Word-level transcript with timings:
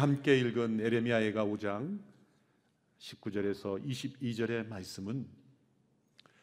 함께 0.00 0.38
읽은 0.38 0.80
에레미야의가 0.80 1.44
5장 1.44 2.00
19절에서 2.98 3.84
22절의 3.84 4.66
말씀은 4.66 5.28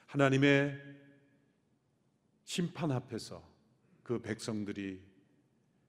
하나님의 0.05 0.79
심판 2.43 2.91
앞에서 2.91 3.43
그 4.03 4.21
백성들이 4.21 5.01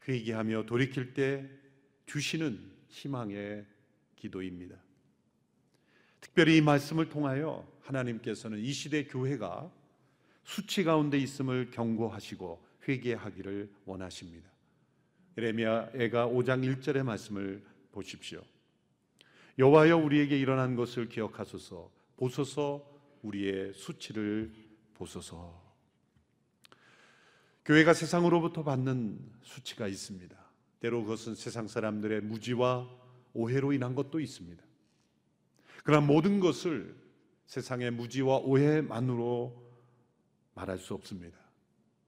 회개하며 0.09 0.65
돌이킬 0.65 1.13
때 1.13 1.47
주시는 2.07 2.59
희망의 2.89 3.67
기도입니다. 4.17 4.75
특별히 6.23 6.57
이 6.57 6.61
말씀을 6.63 7.11
통하여 7.11 7.71
하나님께서는 7.83 8.61
이 8.61 8.73
시대 8.73 9.05
교회가 9.05 9.71
수치 10.43 10.85
가운데 10.85 11.19
있음을 11.19 11.71
경고하시고 11.71 12.67
회개하기를 12.89 13.71
원하십니다. 13.85 14.58
에레미야가 15.39 16.27
5장 16.27 16.65
1절의 16.67 17.05
말씀을 17.05 17.63
보십시오. 17.93 18.43
여호와여 19.57 19.97
우리에게 19.97 20.37
일어난 20.37 20.75
것을 20.75 21.09
기억하소서 21.09 21.93
보소서 22.17 22.85
우리의 23.23 23.73
수치를 23.73 24.53
보소서. 24.95 25.63
교회가 27.65 27.95
세상으로부터 27.95 28.65
받는 28.65 29.21
수치가 29.43 29.87
있습니다. 29.87 30.37
때로 30.81 31.03
그것은 31.05 31.37
세상 31.37 31.69
사람들의 31.69 32.23
무지와 32.23 32.89
오해로 33.33 33.73
인한 33.73 33.95
것도 33.95 34.19
있습니다. 34.19 34.61
그러나 35.85 36.05
모든 36.05 36.41
것을 36.41 36.97
세상의 37.47 37.93
무지와 37.93 38.39
오해만으로 38.39 39.71
말할 40.55 40.79
수 40.79 40.95
없습니다. 40.95 41.39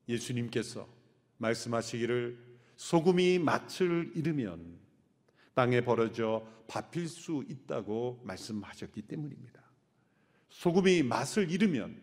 예수님께서 0.09 0.89
말씀하시기를 1.39 2.50
소금이 2.81 3.39
맛을 3.41 4.11
잃으면 4.15 4.79
땅에 5.53 5.83
버려져 5.83 6.47
밟힐 6.67 7.09
수 7.09 7.45
있다고 7.47 8.23
말씀하셨기 8.25 9.03
때문입니다. 9.03 9.63
소금이 10.49 11.03
맛을 11.03 11.51
잃으면 11.51 12.03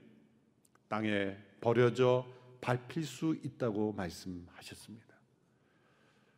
땅에 0.88 1.36
버려져 1.62 2.28
밟힐 2.62 3.06
수 3.06 3.36
있다고 3.44 3.94
말씀하셨습니다. 3.94 5.16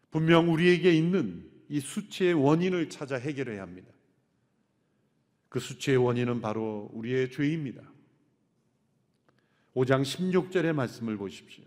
분명 0.10 0.50
우리에게 0.54 0.94
있는 0.94 1.52
이 1.67 1.82
수치의 1.82 2.34
원인을 2.34 2.90
찾아 2.90 3.17
해결해야 3.17 3.62
합니다. 3.62 3.92
그 5.50 5.60
수치의 5.60 5.98
원인은 5.98 6.40
바로 6.40 6.90
우리의 6.94 7.30
죄입니다. 7.32 7.84
5장 9.76 10.02
16절의 10.04 10.72
말씀을 10.72 11.17
보십시오. 11.17 11.66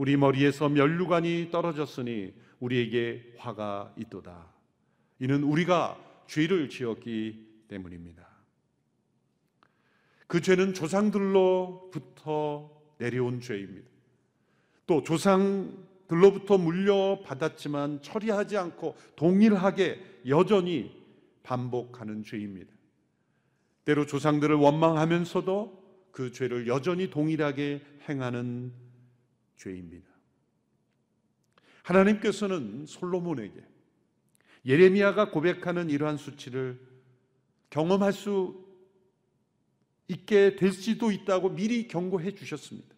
우리 0.00 0.16
머리에서 0.16 0.70
면류관이 0.70 1.50
떨어졌으니 1.50 2.32
우리에게 2.58 3.34
화가 3.36 3.92
있도다. 3.98 4.46
이는 5.18 5.42
우리가 5.42 5.98
죄를 6.26 6.70
지었기 6.70 7.66
때문입니다. 7.68 8.26
그 10.26 10.40
죄는 10.40 10.72
조상들로부터 10.72 12.70
내려온 12.96 13.42
죄입니다. 13.42 13.90
또 14.86 15.02
조상들로부터 15.02 16.56
물려받았지만 16.56 18.00
처리하지 18.00 18.56
않고 18.56 18.96
동일하게 19.16 20.22
여전히 20.28 20.98
반복하는 21.42 22.24
죄입니다. 22.24 22.72
때로 23.84 24.06
조상들을 24.06 24.56
원망하면서도 24.56 26.08
그 26.10 26.32
죄를 26.32 26.68
여전히 26.68 27.10
동일하게 27.10 27.82
행하는 28.08 28.72
죄입니다. 29.60 30.08
하나님께서는 31.82 32.86
솔로몬에게 32.86 33.62
예레미야가 34.64 35.30
고백하는 35.30 35.90
이러한 35.90 36.16
수치를 36.16 36.80
경험할 37.70 38.12
수 38.12 38.66
있게 40.08 40.56
될 40.56 40.72
수도 40.72 41.12
있다고 41.12 41.50
미리 41.50 41.88
경고해 41.88 42.34
주셨습니다. 42.34 42.88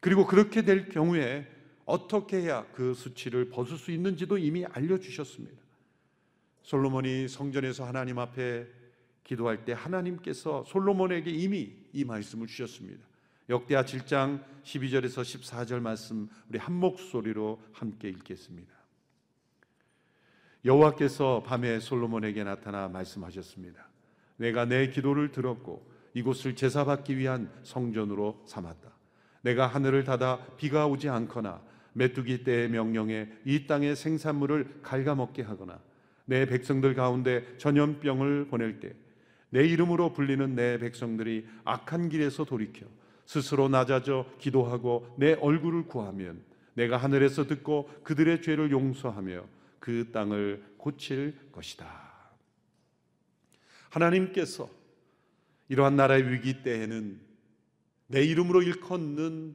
그리고 0.00 0.26
그렇게 0.26 0.62
될 0.62 0.88
경우에 0.88 1.46
어떻게 1.84 2.38
해야 2.38 2.66
그 2.72 2.94
수치를 2.94 3.50
벗을 3.50 3.76
수 3.76 3.90
있는지도 3.90 4.38
이미 4.38 4.64
알려 4.64 4.98
주셨습니다. 4.98 5.62
솔로몬이 6.62 7.28
성전에서 7.28 7.86
하나님 7.86 8.18
앞에 8.18 8.66
기도할 9.22 9.64
때 9.64 9.72
하나님께서 9.72 10.64
솔로몬에게 10.64 11.30
이미 11.30 11.74
이 11.92 12.04
말씀을 12.04 12.46
주셨습니다. 12.46 13.13
역대하 13.48 13.84
7장 13.84 14.42
12절에서 14.62 15.22
14절 15.22 15.80
말씀 15.80 16.28
우리 16.48 16.58
한 16.58 16.74
목소리로 16.74 17.60
함께 17.72 18.08
읽겠습니다. 18.08 18.72
여호와께서 20.64 21.42
밤에 21.46 21.78
솔로몬에게 21.80 22.42
나타나 22.44 22.88
말씀하셨습니다. 22.88 23.86
내가 24.36 24.64
내 24.64 24.88
기도를 24.88 25.30
들었고 25.30 25.86
이곳을 26.14 26.56
제사 26.56 26.84
받기 26.84 27.18
위한 27.18 27.50
성전으로 27.62 28.42
삼았다. 28.46 28.90
내가 29.42 29.66
하늘을 29.66 30.04
닫아 30.04 30.46
비가 30.56 30.86
오지 30.86 31.10
않거나 31.10 31.60
메뚜기 31.92 32.44
때의 32.44 32.70
명령에 32.70 33.28
이 33.44 33.66
땅의 33.66 33.94
생산물을 33.96 34.80
갉아먹게 34.82 35.42
하거나 35.42 35.78
내 36.24 36.46
백성들 36.46 36.94
가운데 36.94 37.56
전염병을 37.58 38.48
보낼 38.48 38.80
때 38.80 39.04
내 39.54 39.64
이름으로 39.64 40.12
불리는 40.12 40.56
내 40.56 40.78
백성들이 40.78 41.46
악한 41.62 42.08
길에서 42.08 42.44
돌이켜 42.44 42.86
스스로 43.26 43.68
낮아져 43.68 44.26
기도하고 44.38 45.14
내 45.18 45.34
얼굴을 45.34 45.86
구하면 45.86 46.42
내가 46.74 46.96
하늘에서 46.96 47.46
듣고 47.46 47.88
그들의 48.02 48.42
죄를 48.42 48.70
용서하며 48.70 49.44
그 49.78 50.10
땅을 50.12 50.74
고칠 50.76 51.34
것이다. 51.52 51.86
하나님께서 53.90 54.68
이러한 55.68 55.96
나라의 55.96 56.30
위기 56.30 56.62
때에는 56.62 57.20
내 58.08 58.22
이름으로 58.24 58.62
일컫는 58.62 59.54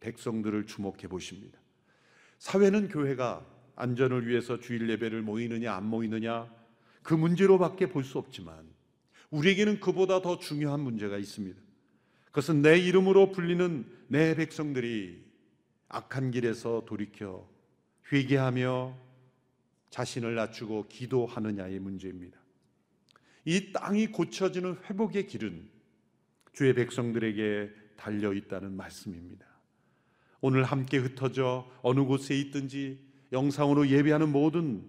백성들을 0.00 0.66
주목해 0.66 1.08
보십니다. 1.08 1.58
사회는 2.38 2.88
교회가 2.88 3.46
안전을 3.76 4.26
위해서 4.26 4.58
주일 4.58 4.88
예배를 4.90 5.22
모이느냐 5.22 5.74
안 5.74 5.84
모이느냐 5.86 6.52
그 7.02 7.14
문제로밖에 7.14 7.88
볼 7.88 8.04
수 8.04 8.18
없지만 8.18 8.68
우리에게는 9.30 9.80
그보다 9.80 10.20
더 10.20 10.38
중요한 10.38 10.80
문제가 10.80 11.16
있습니다. 11.16 11.58
그것은 12.30 12.62
내 12.62 12.78
이름으로 12.78 13.32
불리는 13.32 13.86
내 14.08 14.34
백성들이 14.34 15.24
악한 15.88 16.30
길에서 16.30 16.84
돌이켜 16.86 17.48
회개하며 18.12 18.96
자신을 19.90 20.36
낮추고 20.36 20.86
기도하느냐의 20.88 21.80
문제입니다. 21.80 22.38
이 23.44 23.72
땅이 23.72 24.08
고쳐지는 24.08 24.76
회복의 24.84 25.26
길은 25.26 25.68
주의 26.52 26.72
백성들에게 26.74 27.70
달려 27.96 28.32
있다는 28.32 28.76
말씀입니다. 28.76 29.46
오늘 30.40 30.62
함께 30.64 30.98
흩어져 30.98 31.70
어느 31.82 32.04
곳에 32.04 32.36
있든지 32.36 33.00
영상으로 33.32 33.88
예배하는 33.88 34.30
모든 34.30 34.88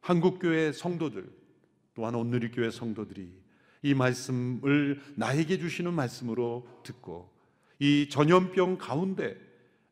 한국교회 0.00 0.72
성도들 0.72 1.30
또한 1.94 2.14
온누리교회 2.14 2.70
성도들이 2.70 3.41
이 3.82 3.94
말씀을 3.94 5.00
나에게 5.16 5.58
주시는 5.58 5.92
말씀으로 5.92 6.66
듣고 6.84 7.30
이 7.78 8.08
전염병 8.08 8.78
가운데 8.78 9.36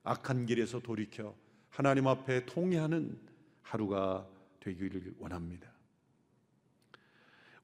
악한 0.04 0.46
길에서 0.46 0.80
돌이켜 0.80 1.34
하나님 1.68 2.06
앞에 2.06 2.46
통회하는 2.46 3.18
하루가 3.62 4.26
되기를 4.60 5.14
원합니다. 5.18 5.70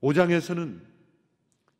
5장에서는 0.02 0.80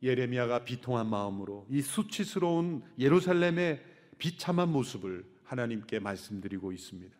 예레미야가 0.01 0.63
비통한 0.63 1.07
마음으로 1.07 1.65
이 1.69 1.81
수치스러운 1.81 2.83
예루살렘의 2.99 3.83
비참한 4.17 4.69
모습을 4.69 5.25
하나님께 5.43 5.99
말씀드리고 5.99 6.71
있습니다. 6.71 7.15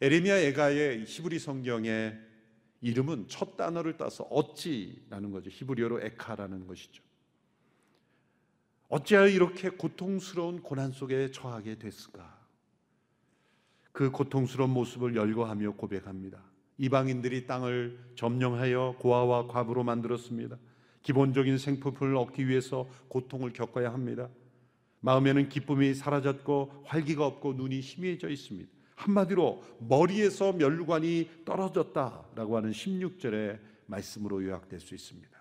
에레미야 0.00 0.38
에가의 0.38 1.04
히브리 1.04 1.38
성경의 1.38 2.27
이름은 2.80 3.28
첫 3.28 3.56
단어를 3.56 3.96
따서 3.96 4.24
어찌라는 4.24 5.30
거죠. 5.32 5.50
히브리어로 5.50 6.02
에카라는 6.02 6.66
것이죠. 6.66 7.02
어찌하여 8.88 9.28
이렇게 9.28 9.68
고통스러운 9.68 10.62
고난 10.62 10.92
속에 10.92 11.30
처하게 11.30 11.78
됐을까? 11.78 12.38
그 13.92 14.10
고통스러운 14.10 14.70
모습을 14.70 15.16
열거하며 15.16 15.72
고백합니다. 15.72 16.42
이방인들이 16.78 17.46
땅을 17.46 17.98
점령하여 18.14 18.96
고아와 19.00 19.48
과부로 19.48 19.82
만들었습니다. 19.82 20.56
기본적인 21.02 21.58
생품을 21.58 22.16
얻기 22.16 22.48
위해서 22.48 22.88
고통을 23.08 23.52
겪어야 23.52 23.92
합니다. 23.92 24.28
마음에는 25.00 25.48
기쁨이 25.48 25.94
사라졌고 25.94 26.84
활기가 26.84 27.26
없고 27.26 27.54
눈이 27.54 27.80
희미해져 27.80 28.28
있습니다. 28.28 28.70
한마디로 28.98 29.64
머리에서 29.78 30.52
멸관이 30.52 31.30
떨어졌다라고 31.44 32.56
하는 32.56 32.72
16절의 32.72 33.60
말씀으로 33.86 34.44
요약될 34.44 34.80
수 34.80 34.94
있습니다. 34.94 35.38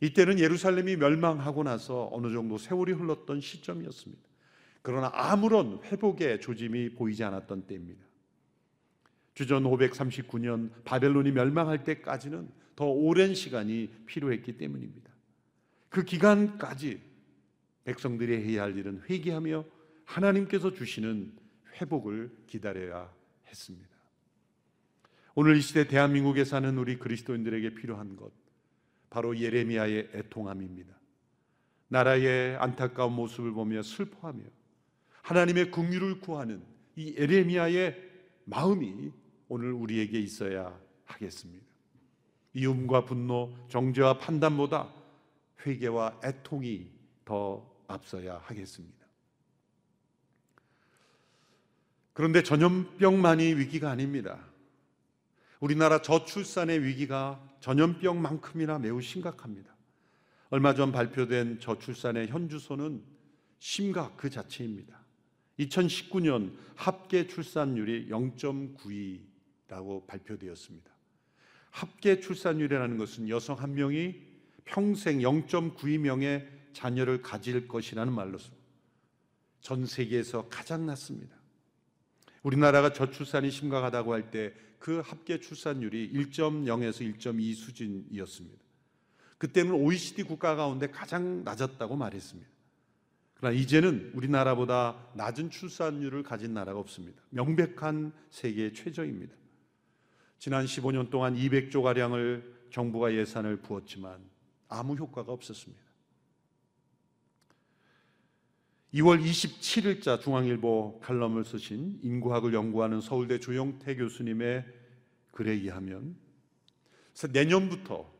이때는 0.00 0.38
예루살렘이 0.38 0.96
멸망하고 0.96 1.64
나서 1.64 2.08
어느 2.12 2.32
정도 2.32 2.56
세월이 2.56 2.92
흘렀던 2.92 3.40
시점이었습니다. 3.40 4.22
그러나 4.82 5.10
아무런 5.12 5.80
회복의 5.84 6.40
조짐이 6.40 6.90
보이지 6.90 7.24
않았던 7.24 7.66
때입니다. 7.66 8.04
주전 9.34 9.64
539년 9.64 10.70
바벨론이 10.84 11.32
멸망할 11.32 11.82
때까지는 11.82 12.48
더 12.76 12.86
오랜 12.86 13.34
시간이 13.34 13.90
필요했기 14.06 14.56
때문입니다. 14.56 15.10
그 15.88 16.04
기간까지 16.04 17.00
백성들이 17.84 18.36
해야 18.44 18.62
할 18.62 18.76
일은 18.76 19.02
회개하며 19.10 19.64
하나님께서 20.04 20.72
주시는 20.72 21.45
회복을 21.80 22.30
기다려야 22.46 23.12
했습니다. 23.46 23.96
오늘 25.34 25.56
이 25.56 25.60
시대 25.60 25.86
대한민국에 25.86 26.44
사는 26.44 26.76
우리 26.78 26.98
그리스도인들에게 26.98 27.74
필요한 27.74 28.16
것 28.16 28.32
바로 29.10 29.38
예레미야의 29.38 30.10
애통함입니다. 30.14 30.94
나라의 31.88 32.56
안타까운 32.56 33.12
모습을 33.12 33.52
보며 33.52 33.82
슬퍼하며 33.82 34.42
하나님의 35.22 35.70
긍휼을 35.70 36.20
구하는 36.20 36.62
이 36.96 37.14
예레미야의 37.16 38.02
마음이 38.44 39.12
오늘 39.48 39.72
우리에게 39.72 40.18
있어야 40.18 40.78
하겠습니다. 41.04 41.66
이음과 42.54 43.04
분노, 43.04 43.54
정죄와 43.68 44.18
판단보다 44.18 44.92
회개와 45.64 46.20
애통이 46.24 46.90
더 47.24 47.70
앞서야 47.86 48.38
하겠습니다. 48.38 49.05
그런데 52.16 52.42
전염병만이 52.42 53.56
위기가 53.56 53.90
아닙니다. 53.90 54.40
우리나라 55.60 56.00
저출산의 56.00 56.82
위기가 56.82 57.46
전염병만큼이나 57.60 58.78
매우 58.78 59.02
심각합니다. 59.02 59.76
얼마 60.48 60.72
전 60.72 60.92
발표된 60.92 61.60
저출산의 61.60 62.28
현주소는 62.28 63.02
심각 63.58 64.16
그 64.16 64.30
자체입니다. 64.30 64.98
2019년 65.58 66.56
합계 66.74 67.26
출산율이 67.26 68.08
0.92라고 68.08 70.06
발표되었습니다. 70.06 70.90
합계 71.70 72.18
출산율이라는 72.20 72.96
것은 72.96 73.28
여성 73.28 73.60
한 73.60 73.74
명이 73.74 74.22
평생 74.64 75.18
0.92명의 75.18 76.48
자녀를 76.72 77.20
가질 77.20 77.68
것이라는 77.68 78.10
말로서 78.10 78.52
전 79.60 79.84
세계에서 79.84 80.48
가장 80.48 80.86
낮습니다. 80.86 81.36
우리나라가 82.46 82.92
저출산이 82.92 83.50
심각하다고 83.50 84.12
할 84.12 84.30
때 84.30 84.66
그 84.78 85.00
합계 85.04 85.40
출산율이 85.40 86.12
1.0에서 86.12 87.18
1.2 87.18 87.54
수준이었습니다. 87.54 88.62
그때는 89.38 89.72
OECD 89.72 90.22
국가 90.22 90.54
가운데 90.54 90.88
가장 90.88 91.44
낮았다고 91.44 91.96
말했습니다. 91.96 92.48
그러나 93.34 93.54
이제는 93.54 94.12
우리나라보다 94.14 94.96
낮은 95.14 95.50
출산율을 95.50 96.22
가진 96.22 96.54
나라가 96.54 96.78
없습니다. 96.78 97.20
명백한 97.30 98.12
세계 98.30 98.72
최저입니다. 98.72 99.34
지난 100.38 100.64
15년 100.64 101.10
동안 101.10 101.34
200조 101.34 101.82
가량을 101.82 102.68
정부가 102.70 103.12
예산을 103.12 103.56
부었지만 103.62 104.20
아무 104.68 104.94
효과가 104.94 105.32
없었습니다. 105.32 105.82
2월 108.94 109.22
27일자 109.22 110.20
중앙일보 110.20 111.00
칼럼을 111.02 111.44
쓰신 111.44 112.00
인구학을 112.02 112.54
연구하는 112.54 113.00
서울대 113.00 113.38
조영태 113.38 113.96
교수님의 113.96 114.64
글에 115.32 115.52
의하면 115.52 116.16
내년부터 117.32 118.10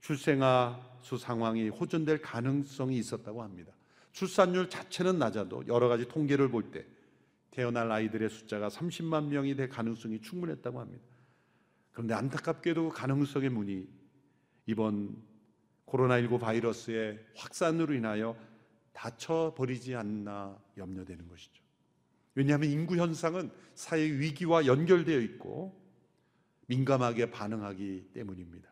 출생아 0.00 0.98
수 1.00 1.16
상황이 1.16 1.68
호전될 1.68 2.20
가능성이 2.20 2.98
있었다고 2.98 3.42
합니다. 3.42 3.72
출산율 4.12 4.68
자체는 4.68 5.18
낮아도 5.18 5.66
여러 5.68 5.88
가지 5.88 6.06
통계를 6.08 6.50
볼 6.50 6.70
때 6.70 6.84
태어날 7.50 7.90
아이들의 7.90 8.28
숫자가 8.28 8.68
30만 8.68 9.28
명이 9.28 9.56
될 9.56 9.70
가능성이 9.70 10.20
충분했다고 10.20 10.78
합니다. 10.78 11.02
그런데 11.92 12.12
안타깝게도 12.12 12.90
그 12.90 12.94
가능성의 12.94 13.48
문이 13.48 13.88
이번 14.66 15.16
코로나19 15.86 16.38
바이러스의 16.38 17.18
확산으로 17.34 17.94
인하여 17.94 18.36
닫혀버리지 18.96 19.94
않나 19.94 20.58
염려되는 20.76 21.28
것이죠. 21.28 21.62
왜냐하면 22.34 22.70
인구 22.70 22.96
현상은 22.96 23.50
사회 23.74 24.02
위기와 24.02 24.66
연결되어 24.66 25.20
있고 25.20 25.78
민감하게 26.66 27.30
반응하기 27.30 28.10
때문입니다. 28.14 28.68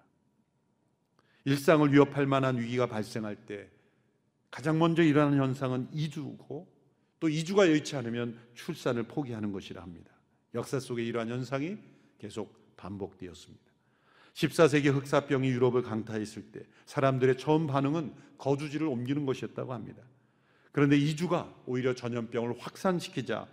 일상을 1.44 1.93
위협할 1.93 2.26
만한 2.26 2.59
위기가 2.59 2.87
발생할 2.87 3.47
때 3.47 3.69
가장 4.50 4.79
먼저 4.79 5.03
일어나는 5.03 5.38
현상은 5.38 5.88
이주고 5.93 6.73
또 7.21 7.29
이주가 7.29 7.69
여의치 7.69 7.97
않으면 7.97 8.38
출산을 8.55 9.05
포기하는 9.05 9.53
것이라 9.53 9.82
합니다. 9.82 10.11
역사 10.55 10.81
속에 10.81 11.05
이러한 11.05 11.29
현상이 11.29 11.76
계속 12.19 12.76
반복되었습니다. 12.76 13.65
14세기 14.35 14.93
흑사병이 14.93 15.49
유럽을 15.49 15.82
강타했을 15.82 16.50
때 16.50 16.61
사람들의 16.87 17.38
처음 17.38 17.67
반응은 17.67 18.15
거주지를 18.38 18.87
옮기는 18.87 19.26
것이었다고 19.26 19.73
합니다. 19.73 20.03
그런데 20.75 20.97
이주가 20.97 21.55
오히려 21.67 21.94
전염병을 21.94 22.59
확산시키자 22.59 23.47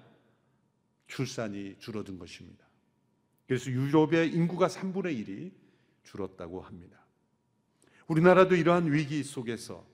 출산이 1.06 1.76
줄어든 1.78 2.18
것입니다. 2.18 2.66
그래서 3.46 3.70
유럽의 3.70 4.34
인구가 4.34 4.68
3분의 4.68 5.24
1이 5.24 5.52
줄었다고 6.04 6.62
합니다. 6.62 7.06
우리나라도 8.08 8.56
이러한 8.56 8.92
위기 8.92 9.24
속에서 9.24 9.86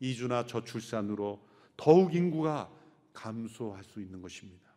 이주나 0.00 0.46
저출산으로 0.46 1.46
더욱 1.76 2.16
인구가 2.16 2.68
감소할 3.12 3.84
수 3.84 4.00
있는 4.00 4.20
것입니다. 4.20 4.68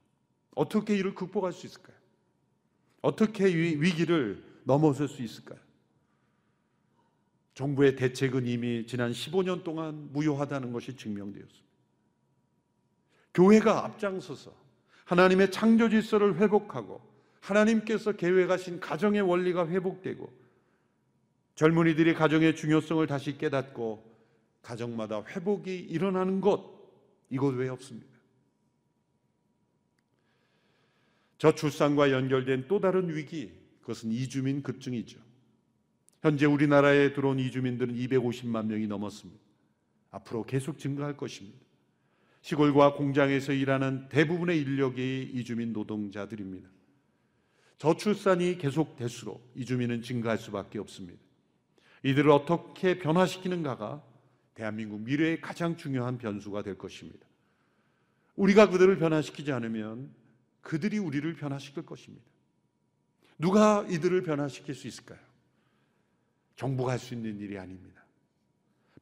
어떻게 0.54 0.96
이를 0.96 1.16
극복할 1.16 1.54
수 1.54 1.66
있을까요? 1.66 1.98
어떻게 3.02 3.46
위기를 3.48 4.44
넘어설 4.64 5.08
수 5.08 5.24
있을까요? 5.24 5.60
정부의 7.56 7.96
대책은 7.96 8.46
이미 8.46 8.86
지난 8.86 9.12
15년 9.12 9.64
동안 9.64 10.12
무효하다는 10.14 10.72
것이 10.72 10.96
증명되었습니다. 10.96 11.65
교회가 13.36 13.86
앞장서서 13.86 14.52
하나님의 15.04 15.52
창조 15.52 15.90
질서를 15.90 16.38
회복하고 16.38 17.02
하나님께서 17.42 18.14
계획하신 18.14 18.80
가정의 18.80 19.22
원리가 19.22 19.68
회복되고 19.68 20.34
젊은이들이 21.54 22.16
가정의 22.16 22.56
중요성을 22.56 23.06
다시 23.06 23.38
깨닫고 23.38 24.16
가정마다 24.64 25.24
회복이 25.24 25.78
일어나는 25.78 26.42
것 26.42 26.74
이것 27.30 27.54
외에 27.56 27.70
없습니다. 27.70 28.16
저출산과 31.38 32.12
연결된 32.12 32.68
또 32.68 32.80
다른 32.80 33.14
위기 33.14 33.52
그것은 33.82 34.12
이주민 34.12 34.64
급증이죠. 34.64 35.20
현재 36.22 36.46
우리나라에 36.46 37.14
들어온 37.14 37.38
이주민들은 37.38 37.94
250만 37.96 38.66
명이 38.66 38.88
넘었습니다. 38.88 39.40
앞으로 40.12 40.46
계속 40.46 40.80
증가할 40.80 41.18
것입니다. 41.18 41.65
시골과 42.46 42.94
공장에서 42.94 43.54
일하는 43.54 44.08
대부분의 44.10 44.62
인력이 44.62 45.32
이주민 45.34 45.74
노동자들입니다. 45.74 46.70
저출산이 47.80 48.60
계속될수록 48.60 49.52
이주민은 49.56 50.04
증가할 50.04 50.38
수밖에 50.38 50.78
없습니다. 50.78 51.20
이들을 52.04 52.30
어떻게 52.30 53.00
변화시키는가가 53.00 54.04
대한민국 54.54 55.02
미래의 55.02 55.42
가장 55.42 55.76
중요한 55.76 56.20
변수가 56.20 56.62
될 56.62 56.78
것입니다. 56.78 57.26
우리가 58.36 58.70
그들을 58.70 58.96
변화시키지 59.00 59.52
않으면 59.52 60.14
그들이 60.62 61.00
우리를 61.00 61.34
변화시킬 61.34 61.84
것입니다. 61.84 62.28
누가 63.40 63.84
이들을 63.90 64.22
변화시킬 64.22 64.76
수 64.76 64.88
있을까요? 64.88 65.20
정부가 66.58 66.92
할 66.92 67.00
수 67.00 67.16
있는 67.16 67.40
일이 67.40 67.58
아닙니다. 67.58 67.95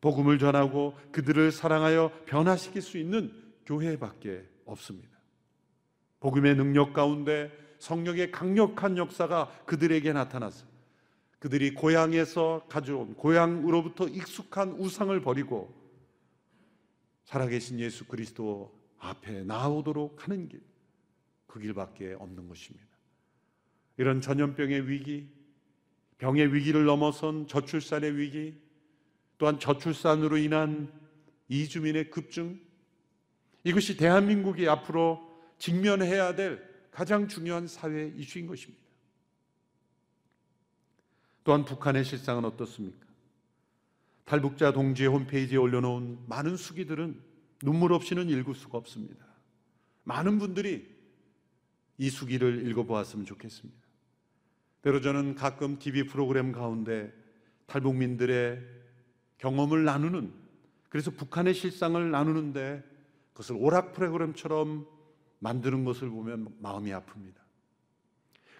복음을 0.03 0.37
전하고 0.37 0.97
그들을 1.13 1.53
사랑하여 1.53 2.11
변화시킬 2.25 2.81
수 2.81 2.97
있는 2.97 3.33
교회밖에 3.65 4.43
없습니다. 4.65 5.17
복음의 6.19 6.57
능력 6.57 6.91
가운데 6.91 7.49
성령의 7.79 8.29
강력한 8.29 8.97
역사가 8.97 9.63
그들에게 9.65 10.11
나타나서 10.11 10.65
그들이 11.39 11.73
고향에서 11.73 12.65
가져온 12.67 13.13
고향으로부터 13.15 14.09
익숙한 14.09 14.73
우상을 14.73 15.17
버리고 15.21 15.73
살아계신 17.23 17.79
예수 17.79 18.05
그리스도 18.05 18.77
앞에 18.97 19.45
나오도록 19.45 20.25
하는 20.25 20.49
길, 20.49 20.61
그 21.47 21.61
길밖에 21.61 22.17
없는 22.19 22.49
것입니다. 22.49 22.85
이런 23.95 24.19
전염병의 24.19 24.89
위기, 24.89 25.29
병의 26.17 26.53
위기를 26.53 26.83
넘어선 26.83 27.47
저출산의 27.47 28.17
위기, 28.17 28.62
또한 29.43 29.59
저출산으로 29.59 30.37
인한 30.37 30.89
이주민의 31.49 32.11
급증 32.11 32.61
이것이 33.65 33.97
대한민국이 33.97 34.69
앞으로 34.69 35.19
직면해야 35.57 36.35
될 36.37 36.63
가장 36.91 37.27
중요한 37.27 37.67
사회 37.67 38.13
이슈인 38.15 38.47
것입니다. 38.47 38.81
또한 41.43 41.65
북한의 41.65 42.05
실상은 42.05 42.45
어떻습니까? 42.45 43.05
탈북자 44.23 44.71
동지의 44.71 45.09
홈페이지에 45.09 45.57
올려놓은 45.57 46.19
많은 46.29 46.55
수기들은 46.55 47.21
눈물 47.63 47.91
없이는 47.91 48.29
읽을 48.29 48.55
수가 48.55 48.77
없습니다. 48.77 49.25
많은 50.05 50.39
분들이 50.39 50.87
이 51.97 52.09
수기를 52.09 52.65
읽어보았으면 52.65 53.25
좋겠습니다. 53.25 53.81
때로 54.83 55.01
저는 55.01 55.35
가끔 55.35 55.79
TV 55.79 56.05
프로그램 56.05 56.53
가운데 56.53 57.13
탈북민들의 57.65 58.82
경험을 59.43 59.83
나누는 59.83 60.31
그래서 60.87 61.11
북한의 61.11 61.53
실상을 61.53 62.09
나누는데 62.11 62.81
그것을 63.33 63.57
오락 63.59 63.91
프로그램처럼 63.91 64.87
만드는 65.39 65.83
것을 65.83 66.09
보면 66.09 66.55
마음이 66.59 66.91
아픕니다. 66.91 67.35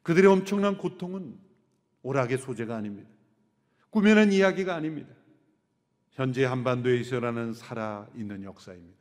그들의 0.02 0.30
엄청난 0.30 0.78
고통은 0.78 1.38
오락의 2.02 2.38
소재가 2.38 2.76
아닙니다. 2.76 3.10
꾸며낸 3.92 4.34
이야기가 4.34 4.76
아닙니다. 4.76 5.14
현재 6.12 6.44
한반도에 6.44 6.98
있어라는 6.98 7.54
살아있는 7.54 8.44
역사입니다. 8.44 8.98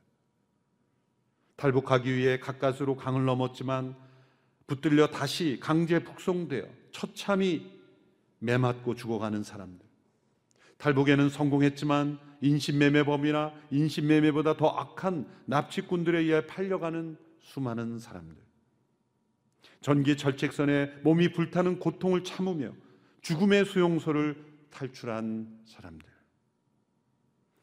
탈북하기 1.57 2.15
위해 2.15 2.39
가까스로 2.39 2.97
강을 2.97 3.25
넘었지만 3.25 3.97
붙들려 4.69 5.09
다시 5.09 5.59
강제 5.61 6.05
북송되어 6.05 6.65
처참히 6.93 7.77
매맞고 8.39 8.95
죽어가는 8.95 9.43
사람들. 9.43 9.92
탈북에는 10.83 11.29
성공했지만 11.29 12.19
인신매매범이나 12.41 13.53
인신매매보다 13.71 14.57
더 14.57 14.67
악한 14.67 15.29
납치꾼들에 15.47 16.19
의해 16.19 16.45
팔려가는 16.45 17.17
수많은 17.39 18.01
사람들. 18.01 18.37
전기 19.81 20.17
절책선에 20.17 21.03
몸이 21.05 21.35
불타는 21.35 21.79
고통을 21.79 22.25
참으며 22.25 22.73
죽음의 23.21 23.65
수용소를 23.65 24.45
탈출한 24.71 25.61
사람들. 25.67 26.09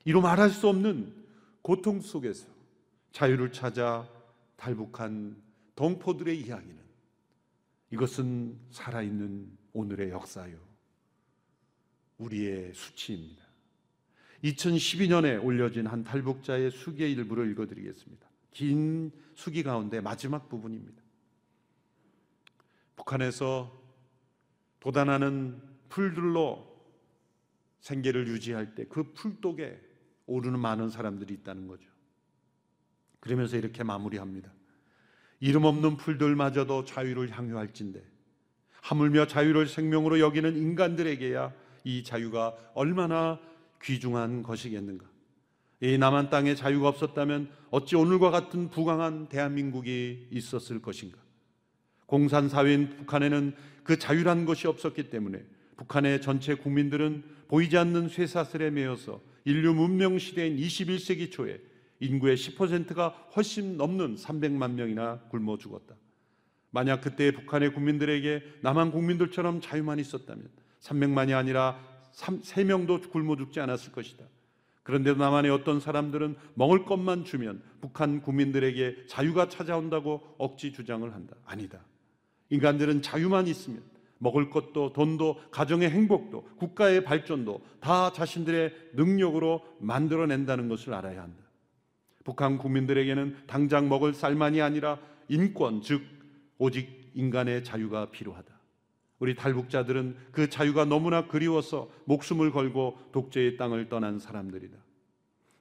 이로 0.05 0.21
말할 0.21 0.49
수 0.49 0.69
없는 0.69 1.13
고통 1.61 1.99
속에서 1.99 2.47
자유를 3.11 3.51
찾아 3.51 4.07
탈북한 4.55 5.35
동포들의 5.75 6.39
이야기는 6.39 6.79
이것은 7.91 8.57
살아있는 8.71 9.57
오늘의 9.73 10.11
역사요. 10.11 10.68
우리의 12.19 12.73
수치입니다. 12.73 13.43
2012년에 14.43 15.43
올려진 15.43 15.87
한 15.87 16.03
탈북자의 16.03 16.71
수기의 16.71 17.11
일부를 17.13 17.49
읽어드리겠습니다. 17.51 18.27
긴 18.51 19.11
수기 19.35 19.63
가운데 19.63 19.99
마지막 20.01 20.47
부분입니다. 20.47 21.01
북한에서 22.95 23.77
도단하는 24.79 25.61
풀들로 25.89 26.67
생계를 27.79 28.27
유지할 28.27 28.75
때 28.75 28.85
그 28.85 29.13
풀독에 29.13 29.79
오르는 30.25 30.59
많은 30.59 30.89
사람들이 30.89 31.33
있다는 31.35 31.67
거죠. 31.67 31.89
그러면서 33.19 33.57
이렇게 33.57 33.83
마무리합니다. 33.83 34.51
이름 35.39 35.63
없는 35.65 35.97
풀들마저도 35.97 36.85
자유를 36.85 37.31
향유할진데 37.31 38.03
하물며 38.81 39.27
자유를 39.27 39.67
생명으로 39.67 40.19
여기는 40.19 40.55
인간들에게야 40.55 41.53
이 41.83 42.03
자유가 42.03 42.55
얼마나 42.73 43.39
귀중한 43.81 44.43
것이겠는가. 44.43 45.05
이 45.81 45.97
남한 45.97 46.29
땅에 46.29 46.55
자유가 46.55 46.89
없었다면 46.89 47.49
어찌 47.69 47.95
오늘과 47.95 48.31
같은 48.31 48.69
부강한 48.69 49.29
대한민국이 49.29 50.27
있었을 50.31 50.81
것인가. 50.81 51.17
공산사회인 52.05 52.97
북한에는 52.97 53.55
그 53.83 53.97
자유란 53.97 54.45
것이 54.45 54.67
없었기 54.67 55.09
때문에 55.09 55.43
북한의 55.77 56.21
전체 56.21 56.55
국민들은 56.55 57.23
보이지 57.47 57.77
않는 57.77 58.09
쇠사슬에 58.09 58.71
매여서 58.71 59.21
인류 59.45 59.73
문명 59.73 60.19
시대인 60.19 60.57
21세기 60.57 61.31
초에 61.31 61.59
인구의 62.01 62.35
10%가 62.35 63.09
훨씬 63.35 63.77
넘는 63.77 64.15
300만 64.15 64.71
명이나 64.73 65.19
굶어 65.29 65.57
죽었다. 65.57 65.95
만약 66.71 67.01
그때 67.01 67.31
북한의 67.31 67.73
국민들에게 67.73 68.43
남한 68.61 68.91
국민들처럼 68.91 69.61
자유만 69.61 69.99
있었다면 69.99 70.47
300만이 70.81 71.35
아니라 71.35 71.79
3, 72.11 72.41
3명도 72.41 73.09
굶어 73.11 73.35
죽지 73.35 73.59
않았을 73.59 73.91
것이다. 73.91 74.25
그런데도 74.83 75.19
남한의 75.19 75.51
어떤 75.51 75.79
사람들은 75.79 76.35
먹을 76.55 76.85
것만 76.85 77.23
주면 77.23 77.61
북한 77.79 78.21
국민들에게 78.21 79.05
자유가 79.07 79.47
찾아온다고 79.47 80.35
억지 80.37 80.73
주장을 80.73 81.13
한다. 81.13 81.35
아니다. 81.45 81.79
인간들은 82.49 83.01
자유만 83.01 83.47
있으면 83.47 83.83
먹을 84.17 84.49
것도 84.49 84.93
돈도 84.93 85.41
가정의 85.51 85.89
행복도 85.89 86.43
국가의 86.57 87.03
발전도 87.03 87.61
다 87.79 88.11
자신들의 88.11 88.73
능력으로 88.93 89.63
만들어낸다는 89.79 90.67
것을 90.69 90.93
알아야 90.93 91.21
한다. 91.21 91.43
북한 92.23 92.57
국민들에게는 92.57 93.43
당장 93.47 93.89
먹을 93.89 94.13
쌀만이 94.13 94.61
아니라 94.61 94.99
인권, 95.29 95.81
즉 95.81 96.03
오직 96.57 97.11
인간의 97.13 97.63
자유가 97.63 98.11
필요하다. 98.11 98.58
우리 99.19 99.35
탈북자들은 99.35 100.15
그 100.31 100.49
자유가 100.49 100.85
너무나 100.85 101.27
그리워서 101.27 101.89
목숨을 102.05 102.51
걸고 102.51 102.97
독재의 103.11 103.57
땅을 103.57 103.89
떠난 103.89 104.17
사람들이다. 104.17 104.77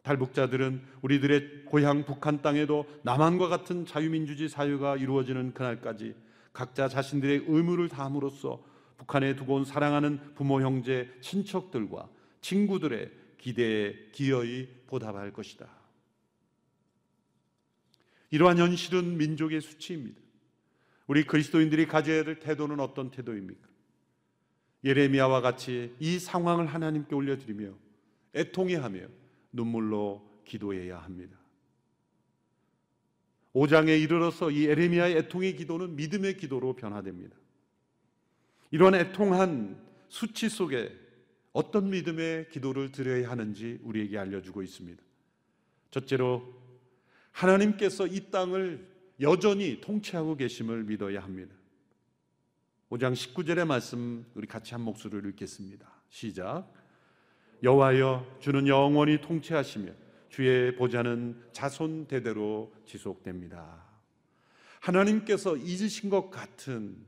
탈북자들은 0.03 0.83
우리들의 1.03 1.65
고향 1.67 2.05
북한 2.05 2.41
땅에도 2.41 2.87
남한과 3.03 3.49
같은 3.49 3.85
자유민주주의 3.85 4.49
사회가 4.49 4.97
이루어지는 4.97 5.53
그날까지 5.53 6.15
각자 6.53 6.88
자신들의 6.88 7.45
의무를 7.47 7.88
다함으로써 7.88 8.62
북한에 8.97 9.37
두고 9.37 9.57
온 9.57 9.65
사랑하는 9.65 10.35
부모, 10.35 10.61
형제, 10.62 11.12
친척들과 11.21 12.09
친구들의 12.41 13.11
기대에 13.38 13.95
기어이 14.12 14.67
보답할 14.87 15.33
것이다. 15.33 15.69
이러한 18.31 18.59
현실은 18.59 19.17
민족의 19.17 19.61
수치입니다. 19.61 20.28
우리 21.09 21.25
그리스도인들이 21.25 21.87
가져야 21.87 22.23
될 22.23 22.38
태도는 22.38 22.81
어떤 22.81 23.11
태도입니까? 23.11 23.67
예레미야와 24.85 25.41
같이 25.41 25.97
이 25.99 26.19
상황을 26.19 26.67
하나님께 26.67 27.15
올려드리며 27.15 27.73
애통해하며 28.35 29.00
눈물로 29.53 30.43
기도해야 30.45 30.99
합니다. 30.99 31.37
5장에 33.55 34.00
이르러서 34.00 34.50
이 34.50 34.67
에레미야의 34.67 35.17
애통의 35.17 35.57
기도는 35.57 35.97
믿음의 35.97 36.37
기도로 36.37 36.77
변화됩니다. 36.77 37.37
이런 38.71 38.95
애통한 38.95 39.83
수치 40.09 40.49
속에 40.50 40.95
어떤 41.53 41.88
믿음의 41.88 42.50
기도를 42.50 42.93
드려야 42.93 43.31
하는지 43.31 43.81
우리에게 43.83 44.19
알려주고 44.19 44.62
있습니다. 44.62 45.03
첫째로 45.91 46.55
하나님께서 47.33 48.07
이 48.07 48.31
땅을 48.31 48.98
여전히 49.21 49.81
통치하고 49.81 50.37
계심을 50.37 50.85
믿어야 50.85 51.21
합니다. 51.21 51.55
5장 52.91 53.13
19절의 53.13 53.67
말씀 53.67 54.25
우리 54.35 54.47
같이 54.47 54.75
한 54.75 54.81
목소리를 54.83 55.29
읽겠습니다. 55.31 55.91
시작. 56.09 56.73
여호와여 57.63 58.39
주는 58.41 58.67
영원히 58.69 59.21
통치하시며 59.21 59.93
주의 60.29 60.75
보좌는 60.77 61.43
자손 61.53 62.07
대대로 62.07 62.73
지속됩니다. 62.87 63.85
하나님께서 64.81 65.57
잊으신 65.57 66.09
것 66.09 66.31
같은 66.31 67.05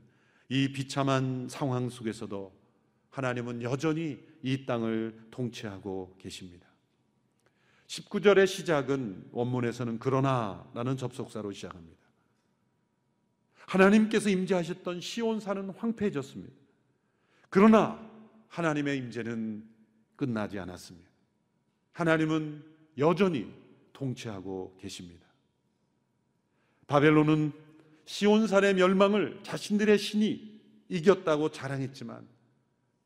이 0.49 0.73
비참한 0.73 1.47
상황 1.49 1.89
속에서도 1.89 2.53
하나님은 3.09 3.63
여전히 3.63 4.19
이 4.43 4.65
땅을 4.65 5.27
통치하고 5.31 6.17
계십니다. 6.19 6.67
19절의 7.87 8.47
시작은 8.47 9.29
원문에서는 9.31 9.99
그러나라는 9.99 10.97
접속사로 10.97 11.51
시작합니다. 11.51 12.00
하나님께서 13.71 14.29
임재하셨던 14.29 14.99
시온산은 14.99 15.69
황폐해졌습니다. 15.69 16.53
그러나 17.49 17.99
하나님의 18.49 18.97
임재는 18.97 19.65
끝나지 20.17 20.59
않았습니다. 20.59 21.09
하나님은 21.93 22.63
여전히 22.97 23.49
통치하고 23.93 24.77
계십니다. 24.77 25.25
바벨론은 26.87 27.53
시온산의 28.05 28.73
멸망을 28.75 29.39
자신들의 29.43 29.97
신이 29.97 30.61
이겼다고 30.89 31.51
자랑했지만 31.51 32.27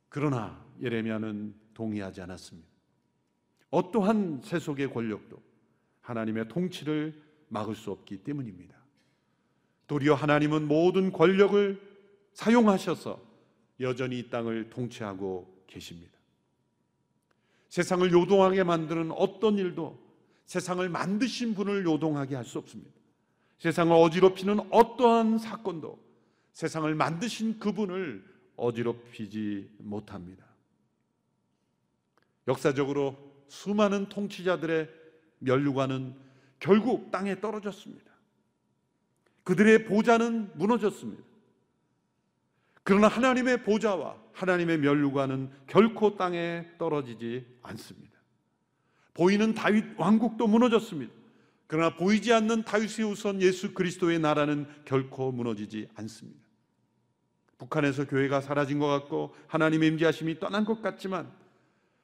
그러나 0.09 0.65
예레미야는 0.81 1.53
동의하지 1.75 2.21
않았습니다. 2.21 2.67
어떠한 3.69 4.41
세속의 4.43 4.91
권력도 4.91 5.39
하나님의 6.01 6.47
통치를 6.47 7.21
막을 7.49 7.75
수 7.75 7.91
없기 7.91 8.17
때문입니다. 8.23 8.84
도리어 9.87 10.15
하나님은 10.15 10.67
모든 10.67 11.11
권력을 11.11 11.81
사용하셔서 12.33 13.21
여전히 13.79 14.19
이 14.19 14.29
땅을 14.29 14.69
통치하고 14.69 15.63
계십니다. 15.67 16.13
세상을 17.69 18.09
요동하게 18.11 18.63
만드는 18.63 19.11
어떤 19.11 19.57
일도 19.57 19.99
세상을 20.45 20.87
만드신 20.87 21.55
분을 21.55 21.85
요동하게 21.85 22.35
할 22.35 22.45
수 22.45 22.57
없습니다. 22.59 22.91
세상을 23.57 23.91
어지럽히는 23.95 24.59
어떠한 24.71 25.37
사건도 25.37 25.99
세상을 26.53 26.93
만드신 26.93 27.59
그분을 27.59 28.23
어지럽히지 28.55 29.69
못합니다. 29.79 30.45
역사적으로 32.47 33.17
수많은 33.47 34.07
통치자들의 34.09 34.89
면류관은 35.39 36.15
결국 36.59 37.11
땅에 37.11 37.39
떨어졌습니다. 37.39 38.14
그들의 39.45 39.85
보좌는 39.85 40.51
무너졌습니다. 40.55 41.23
그러나 42.83 43.07
하나님의 43.07 43.63
보좌와 43.63 44.17
하나님의 44.33 44.79
면류관은 44.79 45.49
결코 45.67 46.17
땅에 46.17 46.67
떨어지지 46.77 47.45
않습니다. 47.61 48.13
보이는 49.13 49.53
다윗 49.53 49.85
왕국도 49.97 50.47
무너졌습니다. 50.47 51.13
그러나 51.67 51.95
보이지 51.95 52.33
않는 52.33 52.63
다윗의 52.63 53.05
우선 53.05 53.41
예수 53.41 53.73
그리스도의 53.73 54.19
나라는 54.19 54.67
결코 54.83 55.31
무너지지 55.31 55.87
않습니다. 55.95 56.45
북한에서 57.57 58.05
교회가 58.05 58.41
사라진 58.41 58.79
것 58.79 58.87
같고 58.87 59.35
하나님의 59.47 59.89
임재하심이 59.89 60.39
떠난 60.39 60.65
것 60.65 60.81
같지만 60.81 61.31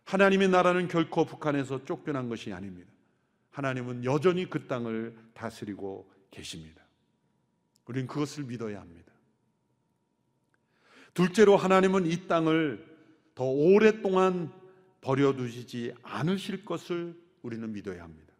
하나님의 0.05 0.49
나라는 0.49 0.87
결코 0.87 1.25
북한에서 1.25 1.85
쫓겨난 1.85 2.29
것이 2.29 2.53
아닙니다. 2.53 2.89
하나님은 3.51 4.05
여전히 4.05 4.49
그 4.49 4.67
땅을 4.67 5.15
다스리고 5.33 6.09
계십니다. 6.31 6.80
우리는 7.87 8.07
그것을 8.07 8.45
믿어야 8.45 8.79
합니다. 8.79 9.11
둘째로 11.13 11.57
하나님은 11.57 12.05
이 12.05 12.27
땅을 12.27 12.85
더 13.35 13.43
오랫동안 13.43 14.51
버려두시지 15.01 15.93
않으실 16.03 16.63
것을 16.63 17.15
우리는 17.41 17.71
믿어야 17.71 18.03
합니다. 18.03 18.33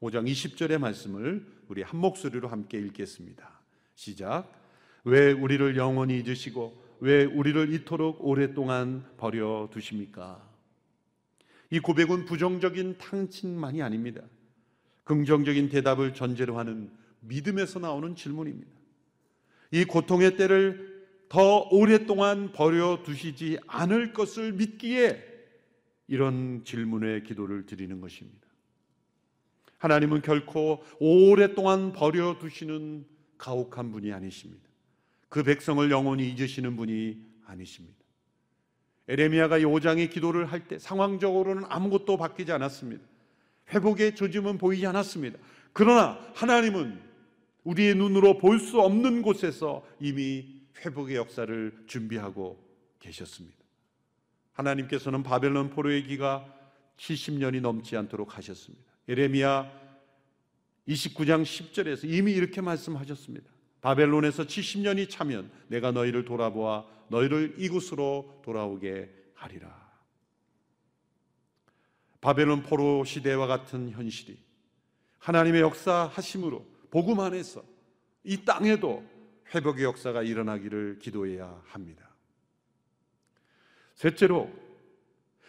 5장 0.00 0.30
20절의 0.30 0.78
말씀을 0.78 1.46
우리 1.68 1.82
한 1.82 2.00
목소리로 2.00 2.48
함께 2.48 2.78
읽겠습니다. 2.78 3.60
시작. 3.94 4.52
왜 5.04 5.32
우리를 5.32 5.76
영원히 5.76 6.18
잊으시고 6.20 6.88
왜 7.00 7.24
우리를 7.24 7.72
이토록 7.72 8.24
오랫동안 8.24 9.04
버려 9.16 9.68
두십니까? 9.72 10.46
이 11.70 11.80
고백은 11.80 12.24
부정적인 12.24 12.98
탕진만이 12.98 13.82
아닙니다. 13.82 14.22
긍정적인 15.04 15.68
대답을 15.68 16.14
전제로 16.14 16.58
하는 16.58 16.90
믿음에서 17.20 17.78
나오는 17.78 18.14
질문입니다. 18.14 18.77
이 19.70 19.84
고통의 19.84 20.36
때를 20.36 21.06
더 21.28 21.68
오랫동안 21.70 22.52
버려 22.52 23.02
두시지 23.02 23.58
않을 23.66 24.12
것을 24.12 24.52
믿기에 24.52 25.24
이런 26.06 26.62
질문의 26.64 27.22
기도를 27.22 27.66
드리는 27.66 28.00
것입니다. 28.00 28.48
하나님은 29.76 30.22
결코 30.22 30.82
오랫동안 30.98 31.92
버려 31.92 32.38
두시는 32.38 33.06
가혹한 33.36 33.92
분이 33.92 34.12
아니십니다. 34.12 34.68
그 35.28 35.42
백성을 35.42 35.88
영원히 35.90 36.30
잊으시는 36.30 36.76
분이 36.76 37.18
아니십니다. 37.44 37.96
에레미야가 39.08 39.58
이 39.58 39.62
5장의 39.62 40.10
기도를 40.10 40.46
할 40.46 40.66
때 40.66 40.78
상황적으로는 40.78 41.64
아무것도 41.68 42.16
바뀌지 42.16 42.52
않았습니다. 42.52 43.04
회복의 43.72 44.14
조짐은 44.14 44.58
보이지 44.58 44.86
않았습니다. 44.86 45.38
그러나 45.72 46.18
하나님은 46.34 47.07
우리의 47.68 47.94
눈으로 47.96 48.38
볼 48.38 48.58
수 48.58 48.80
없는 48.80 49.20
곳에서 49.20 49.86
이미 50.00 50.62
회복의 50.78 51.16
역사를 51.16 51.84
준비하고 51.86 52.58
계셨습니다. 52.98 53.58
하나님께서는 54.54 55.22
바벨론 55.22 55.68
포로의 55.70 56.04
기가 56.04 56.46
70년이 56.96 57.60
넘지 57.60 57.96
않도록 57.96 58.36
하셨습니다. 58.38 58.84
에레미야 59.06 59.70
29장 60.88 61.42
10절에서 61.42 62.10
이미 62.10 62.32
이렇게 62.32 62.60
말씀하셨습니다. 62.60 63.46
바벨론에서 63.82 64.44
70년이 64.44 65.10
차면 65.10 65.50
내가 65.68 65.92
너희를 65.92 66.24
돌아보아 66.24 66.86
너희를 67.08 67.54
이곳으로 67.58 68.40
돌아오게 68.44 69.10
하리라. 69.34 69.88
바벨론 72.20 72.62
포로 72.62 73.04
시대와 73.04 73.46
같은 73.46 73.90
현실이 73.90 74.38
하나님의 75.18 75.60
역사하심으로 75.60 76.64
복음 76.90 77.20
안에서 77.20 77.62
이 78.24 78.44
땅에도 78.44 79.04
회복의 79.54 79.84
역사가 79.84 80.22
일어나기를 80.22 80.98
기도해야 81.00 81.62
합니다. 81.66 82.08
셋째로 83.94 84.50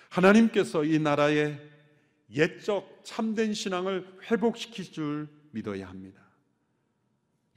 하나님께서 0.09 0.83
이 0.83 0.99
나라의 0.99 1.59
옛적 2.31 3.01
참된 3.03 3.53
신앙을 3.53 4.19
회복시킬 4.29 4.91
줄 4.91 5.27
믿어야 5.51 5.87
합니다. 5.87 6.21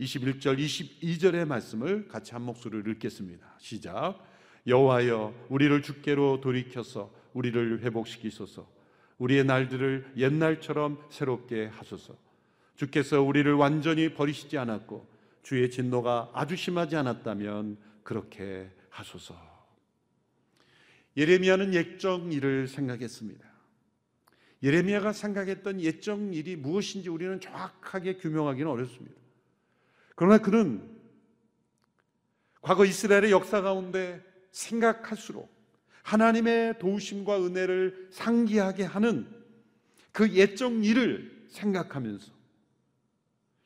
21절 0.01 0.59
22절의 0.59 1.47
말씀을 1.47 2.09
같이 2.09 2.33
한 2.33 2.43
목소리로 2.43 2.91
읽겠습니다. 2.93 3.57
시작. 3.59 4.19
여호와여 4.67 5.47
우리를 5.49 5.83
주께로 5.83 6.41
돌이켜서 6.41 7.13
우리를 7.35 7.83
회복시키소서. 7.83 8.71
우리의 9.19 9.45
날들을 9.45 10.15
옛날처럼 10.17 10.99
새롭게 11.11 11.67
하소서. 11.67 12.17
주께서 12.77 13.23
우리를 13.23 13.53
완전히 13.55 14.15
버리시지 14.15 14.59
않았고 14.59 15.07
주의 15.43 15.71
진노가 15.71 16.31
아주 16.35 16.57
심하지 16.57 16.97
않았다면 16.97 17.79
그렇게 18.03 18.71
하소서. 18.89 19.37
예레미야는 21.17 21.75
옛적 21.75 22.33
일을 22.33 22.69
생각했습니다. 22.69 23.53
예레미야가 24.63 25.13
생각했던 25.13 25.81
옛적 25.81 26.35
일이 26.35 26.57
무엇인지 26.57 27.09
우리는 27.09 27.41
정확하게 27.41 28.17
규명하기는 28.17 28.71
어렵습니다. 28.71 29.21
그러나 30.15 30.39
그는 30.39 30.89
과거 32.61 32.85
이스라엘의 32.85 33.33
역사 33.33 33.61
가운데 33.61 34.23
생각할수록 34.53 35.53
하나님의 36.03 36.79
도우심과 36.79 37.45
은혜를 37.45 38.09
상기하게 38.13 38.85
하는 38.85 39.27
그 40.13 40.31
옛적 40.33 40.85
일을 40.85 41.47
생각하면서 41.49 42.33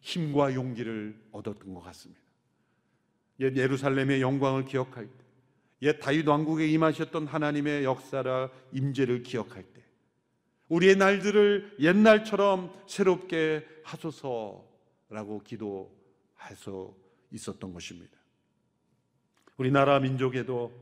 힘과 0.06 0.54
용기를 0.54 1.18
얻었던 1.32 1.74
것 1.74 1.80
같습니다. 1.80 2.22
옛 3.40 3.56
예루살렘의 3.56 4.22
영광을 4.22 4.64
기억할 4.64 5.06
때, 5.06 5.24
옛 5.82 5.98
다윗 5.98 6.26
왕국에 6.28 6.68
임하셨던 6.68 7.26
하나님의 7.26 7.82
역사라 7.82 8.50
임재를 8.72 9.24
기억할 9.24 9.64
때, 9.64 9.82
우리의 10.68 10.94
날들을 10.94 11.78
옛날처럼 11.80 12.72
새롭게 12.86 13.66
하소서라고 13.82 15.42
기도해서 15.44 16.94
있었던 17.32 17.72
것입니다. 17.72 18.16
우리나라 19.56 19.98
민족에도 19.98 20.72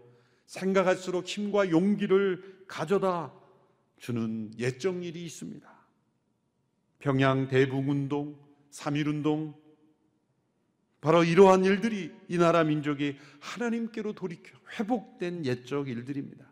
생각할수록 0.44 1.26
힘과 1.26 1.70
용기를 1.70 2.64
가져다 2.68 3.32
주는 3.96 4.52
옛적 4.58 5.02
일이 5.02 5.24
있습니다. 5.24 5.66
평양 6.98 7.48
대북운동, 7.48 8.44
3.1운동, 8.74 9.54
바로 11.00 11.22
이러한 11.22 11.64
일들이 11.64 12.12
이 12.28 12.38
나라 12.38 12.64
민족이 12.64 13.16
하나님께로 13.38 14.14
돌이켜 14.14 14.56
회복된 14.78 15.44
옛적 15.44 15.88
일들입니다. 15.88 16.44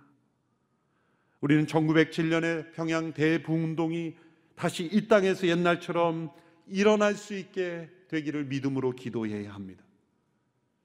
우리는 1.40 1.66
1907년에 1.66 2.72
평양 2.72 3.12
대북운동이 3.12 4.14
다시 4.54 4.84
이 4.84 5.08
땅에서 5.08 5.48
옛날처럼 5.48 6.30
일어날 6.68 7.14
수 7.14 7.34
있게 7.34 7.88
되기를 8.08 8.44
믿음으로 8.44 8.92
기도해야 8.92 9.52
합니다. 9.52 9.82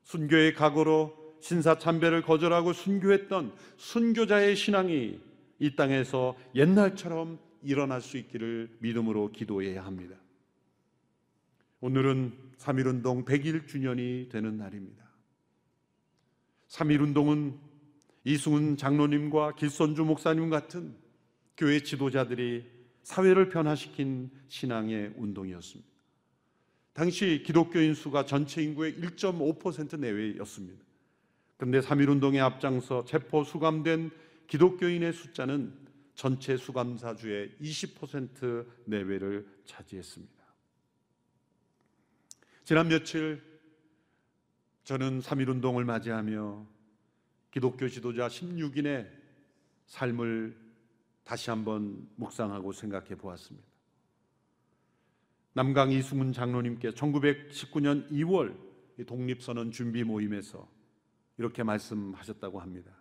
순교의 0.03 0.53
각오로 0.55 1.35
신사 1.41 1.77
참배를 1.77 2.23
거절하고 2.23 2.73
순교했던 2.73 3.53
순교자의 3.75 4.55
신앙이 4.55 5.19
이 5.59 5.75
땅에서 5.75 6.35
옛날처럼 6.55 7.37
일어날 7.61 8.01
수 8.01 8.17
있기를 8.17 8.77
믿음으로 8.79 9.31
기도해야 9.31 9.83
합니다. 9.85 10.15
오늘은 11.87 12.33
3.1운동 12.57 13.23
100일 13.23 13.65
주년이 13.65 14.27
되는 14.29 14.57
날입니다. 14.57 15.05
3.1운동은 16.67 17.57
이승훈 18.25 18.75
장로님과 18.75 19.55
길선주 19.55 20.03
목사님 20.03 20.49
같은 20.49 20.97
교회 21.55 21.79
지도자들이 21.79 22.69
사회를 23.03 23.47
변화시킨 23.47 24.29
신앙의 24.49 25.13
운동이었습니다. 25.15 25.89
당시 26.91 27.41
기독교인 27.45 27.93
수가 27.93 28.25
전체 28.25 28.61
인구의 28.61 28.95
1.5% 28.95 29.97
내외였습니다. 29.97 30.83
그런데 31.55 31.79
3.1운동에 31.79 32.39
앞장서 32.39 33.05
체포 33.05 33.45
수감된 33.45 34.11
기독교인의 34.47 35.13
숫자는 35.13 35.71
전체 36.15 36.57
수감사주의 36.57 37.51
20% 37.61 38.65
내외를 38.87 39.47
차지했습니다. 39.63 40.36
지난 42.67 42.89
며칠 42.89 43.41
저는 44.83 45.21
3.1운동을 45.21 45.85
맞이하며 45.85 46.67
기독교 47.49 47.87
지도자 47.87 48.27
16인의 48.27 49.09
삶을 49.85 50.53
다시 51.23 51.49
한번 51.49 52.09
묵상하고 52.17 52.73
생각해 52.73 53.15
보았습니다. 53.15 53.65
남강 55.53 55.93
이승훈 55.93 56.33
장로님께 56.33 56.91
1919년 56.91 58.11
2월 58.11 58.53
독립선언 59.05 59.71
준비 59.71 60.03
모임에서 60.03 60.69
이렇게 61.37 61.63
말씀하셨다고 61.63 62.59
합니다. 62.59 62.91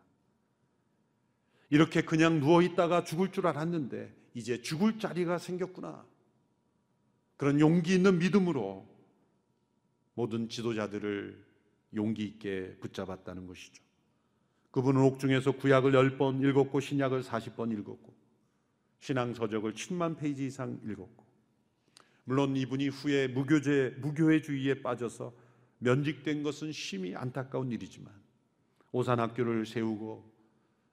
이렇게 1.70 2.02
그냥 2.02 2.38
누워 2.38 2.62
있다가 2.62 3.02
죽을 3.02 3.32
줄 3.32 3.48
알았는데 3.48 4.14
이제 4.34 4.62
죽을 4.62 5.00
자리가 5.00 5.38
생겼구나. 5.38 6.06
그런 7.36 7.58
용기 7.58 7.96
있는 7.96 8.20
믿음으로 8.20 8.94
모든 10.16 10.48
지도자들을 10.48 11.44
용기 11.94 12.24
있게 12.24 12.76
붙잡았다는 12.80 13.46
것이죠. 13.46 13.84
그분은 14.70 15.02
옥중에서 15.02 15.52
구약을 15.52 15.92
10번 15.92 16.42
읽었고 16.42 16.80
신약을 16.80 17.22
40번 17.22 17.72
읽었고 17.78 18.14
신앙 18.98 19.34
서적을 19.34 19.74
7만 19.74 20.18
페이지 20.18 20.46
이상 20.46 20.80
읽었고 20.84 21.24
물론 22.24 22.56
이분이 22.56 22.88
후에 22.88 23.28
무교제 23.28 23.96
무교회주의에 24.00 24.82
빠져서 24.82 25.32
면직된 25.78 26.42
것은 26.42 26.72
심히 26.72 27.14
안타까운 27.14 27.70
일이지만 27.70 28.12
오산 28.92 29.20
학교를 29.20 29.66
세우고 29.66 30.34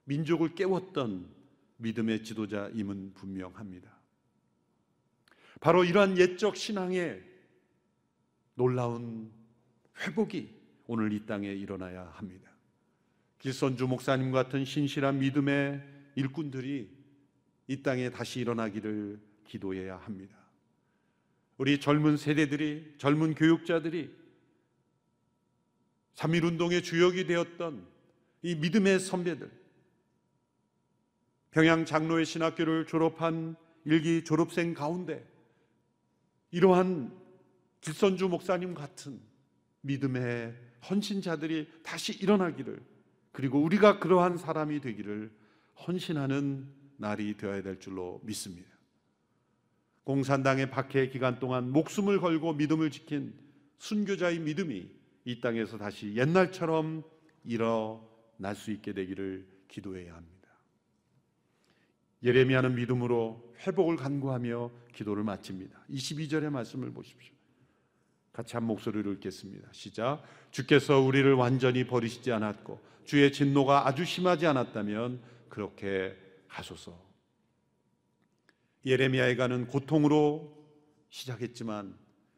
민족을 0.03 0.53
깨웠던 0.53 1.29
믿음의 1.77 2.23
지도자임은 2.23 3.13
분명합니다. 3.13 3.91
바로 5.61 5.85
이러한 5.85 6.17
옛적 6.17 6.57
신앙의 6.57 7.32
놀라운 8.55 9.31
회복이 9.99 10.49
오늘 10.87 11.13
이 11.13 11.25
땅에 11.25 11.47
일어나야 11.47 12.11
합니다. 12.15 12.51
길선주 13.39 13.87
목사님 13.87 14.31
같은 14.31 14.63
신실한 14.65 15.19
믿음의 15.19 15.83
일꾼들이 16.15 16.89
이 17.67 17.83
땅에 17.83 18.09
다시 18.09 18.39
일어나기를 18.39 19.19
기도해야 19.45 19.97
합니다. 19.97 20.37
우리 21.57 21.79
젊은 21.79 22.17
세대들이 22.17 22.95
젊은 22.97 23.35
교육자들이 23.35 24.13
3.1 26.15 26.43
운동의 26.43 26.83
주역이 26.83 27.25
되었던 27.25 27.87
이 28.43 28.55
믿음의 28.55 28.99
선배들 28.99 29.51
평양 31.51 31.85
장로의 31.85 32.25
신학교를 32.25 32.87
졸업한 32.87 33.55
일기 33.85 34.23
졸업생 34.23 34.73
가운데 34.73 35.25
이러한 36.51 37.22
길선주 37.83 38.29
목사님 38.29 38.73
같은 38.73 39.19
믿음의 39.81 40.55
헌신자들이 40.89 41.67
다시 41.83 42.13
일어나기를 42.13 42.81
그리고 43.33 43.61
우리가 43.61 43.99
그러한 43.99 44.37
사람이 44.37 44.79
되기를 44.79 45.31
헌신하는 45.85 46.65
날이 46.97 47.35
되어야 47.35 47.61
될 47.61 47.79
줄로 47.79 48.21
믿습니다. 48.23 48.69
공산당의 50.05 50.69
박해 50.69 51.09
기간 51.09 51.39
동안 51.39 51.71
목숨을 51.71 52.19
걸고 52.19 52.53
믿음을 52.53 52.89
지킨 52.89 53.33
순교자의 53.79 54.39
믿음이 54.39 54.89
이 55.25 55.41
땅에서 55.41 55.77
다시 55.77 56.15
옛날처럼 56.15 57.03
일어날 57.43 58.55
수 58.55 58.71
있게 58.71 58.93
되기를 58.93 59.45
기도해야 59.67 60.15
합니다. 60.15 60.49
예레미야는 62.23 62.75
믿음으로 62.75 63.53
회복을 63.67 63.97
간구하며 63.97 64.71
기도를 64.93 65.25
마칩니다. 65.25 65.85
22절의 65.89 66.49
말씀을 66.49 66.91
보십시오. 66.93 67.42
같이 68.33 68.55
한 68.55 68.63
목소리를 68.63 69.13
읽겠습니다. 69.13 69.69
시작. 69.71 70.23
주께서 70.51 70.99
우리를 70.99 71.31
완전히 71.33 71.85
버리시지 71.85 72.31
않았고 72.31 72.81
주의 73.05 73.31
진노가 73.31 73.87
아주 73.87 74.03
심하지 74.05 74.47
않았다면 74.47 75.21
그렇게 75.49 76.17
하소서. 76.47 76.99
예레미야에 78.85 79.35
가는 79.35 79.67
고통으로 79.67 80.51
시작했지만 81.09 81.95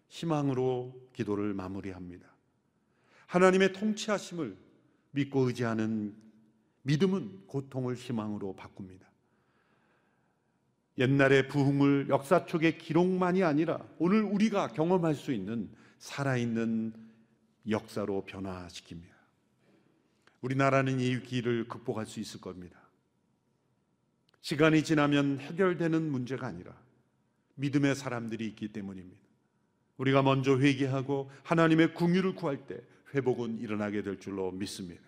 희망으로 0.09 1.09
기도를 1.13 1.53
마무리합니다. 1.53 2.27
하나님의 3.27 3.73
통치하심을 3.73 4.57
믿고 5.11 5.47
의지하는 5.47 6.15
믿음은 6.83 7.47
고통을 7.47 7.95
희망으로 7.95 8.55
바꿉니다. 8.55 9.09
옛날의 10.97 11.47
부흥을 11.47 12.07
역사 12.09 12.45
속의 12.47 12.77
기록만이 12.77 13.43
아니라 13.43 13.85
오늘 13.97 14.23
우리가 14.23 14.69
경험할 14.69 15.15
수 15.15 15.33
있는 15.33 15.69
살아있는 16.05 16.93
역사로 17.67 18.25
변화시킵니다. 18.27 19.15
우리나라는 20.41 20.99
이 20.99 21.15
위기를 21.15 21.67
극복할 21.67 22.05
수 22.05 22.19
있을 22.19 22.39
겁니다. 22.39 22.79
시간이 24.41 24.83
지나면 24.83 25.39
해결되는 25.39 26.11
문제가 26.11 26.45
아니라 26.45 26.77
믿음의 27.55 27.95
사람들이 27.95 28.45
있기 28.49 28.67
때문입니다. 28.67 29.19
우리가 29.97 30.21
먼저 30.21 30.59
회개하고 30.59 31.31
하나님의 31.41 31.95
궁유를 31.95 32.35
구할 32.35 32.67
때 32.67 32.79
회복은 33.15 33.59
일어나게 33.59 34.03
될 34.03 34.19
줄로 34.19 34.51
믿습니다. 34.51 35.01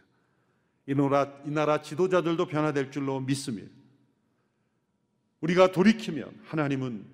이 0.88 0.96
나라, 0.96 1.32
이 1.46 1.52
나라 1.52 1.82
지도자들도 1.84 2.48
변화될 2.48 2.90
줄로 2.90 3.20
믿습니다. 3.20 3.70
우리가 5.42 5.72
돌이키면 5.72 6.42
하나님은 6.46 7.06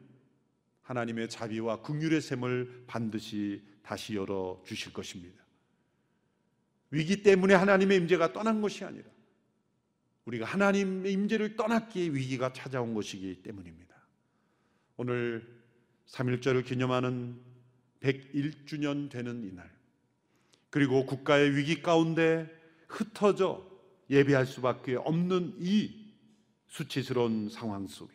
하나님의 0.84 1.30
자비와 1.30 1.82
긍휼의 1.82 2.22
샘을 2.22 2.86
반드시 2.88 3.73
다시 3.84 4.16
열어 4.16 4.62
주실 4.66 4.94
것입니다. 4.94 5.44
위기 6.90 7.22
때문에 7.22 7.54
하나님의 7.54 7.98
임재가 7.98 8.34
떠난 8.34 8.62
것이 8.62 8.84
아니라 8.84 9.10
우리가 10.26 10.46
하나님의 10.46 11.12
임재를 11.12 11.56
떠났기에 11.56 12.10
위기가 12.10 12.54
찾아온 12.54 12.94
것이기 12.94 13.44
때문입니다. 13.44 13.96
오늘 14.98 15.62
3.1절을 16.08 16.66
기념하는 16.66 17.40
101주년 18.00 19.10
되는 19.10 19.44
이날 19.44 19.70
그리고 20.70 21.06
국가의 21.06 21.56
위기 21.56 21.82
가운데 21.82 22.50
흩어져 22.88 23.70
예배할 24.10 24.46
수밖에 24.46 24.96
없는 24.96 25.56
이 25.60 26.04
수치스러운 26.68 27.50
상황 27.50 27.88
속에 27.88 28.14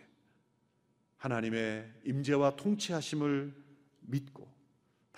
하나님의 1.16 1.92
임재와 2.04 2.56
통치하심을 2.56 3.54
믿고 4.00 4.57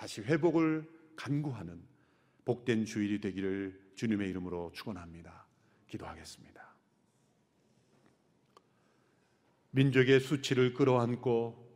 다시 0.01 0.19
회복을 0.21 0.83
간구하는 1.15 1.79
복된 2.43 2.85
주일이 2.85 3.21
되기를 3.21 3.79
주님의 3.93 4.31
이름으로 4.31 4.71
축원합니다. 4.73 5.45
기도하겠습니다. 5.87 6.73
민족의 9.69 10.19
수치를 10.21 10.73
끌어안고 10.73 11.71